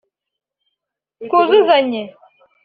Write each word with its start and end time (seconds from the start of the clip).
twuzuzanye 1.27 2.01